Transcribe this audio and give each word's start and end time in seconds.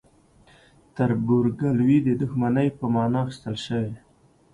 تربورګلوي 0.95 1.97
د 2.03 2.09
دښمنۍ 2.21 2.67
په 2.79 2.85
معنی 2.93 3.17
اخیستل 3.23 3.55
شوی. 3.65 3.91